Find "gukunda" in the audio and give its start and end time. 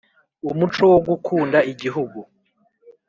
1.07-1.57